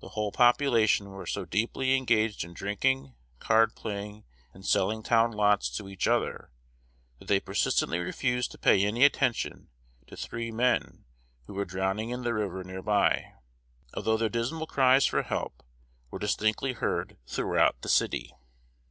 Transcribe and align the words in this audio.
The 0.00 0.10
whole 0.10 0.32
population 0.32 1.12
were 1.12 1.24
so 1.24 1.46
deeply 1.46 1.96
engaged 1.96 2.44
in 2.44 2.52
drinking, 2.52 3.14
card 3.38 3.74
playing, 3.74 4.24
and 4.52 4.66
selling 4.66 5.02
town 5.02 5.30
lots 5.30 5.70
to 5.78 5.88
each 5.88 6.06
other, 6.06 6.50
that 7.18 7.28
they 7.28 7.40
persistently 7.40 7.98
refused 7.98 8.50
to 8.52 8.58
pay 8.58 8.84
any 8.84 9.02
attention 9.02 9.70
to 10.08 10.14
three 10.14 10.50
men 10.50 11.06
who 11.46 11.54
were 11.54 11.64
drowning 11.64 12.10
in 12.10 12.20
the 12.20 12.34
river 12.34 12.62
near 12.64 12.82
by, 12.82 13.32
although 13.94 14.18
their 14.18 14.28
dismal 14.28 14.66
cries 14.66 15.06
for 15.06 15.22
help 15.22 15.62
were 16.10 16.18
distinctly 16.18 16.74
heard 16.74 17.16
throughout 17.26 17.80
the 17.80 17.88
"city." 17.88 18.34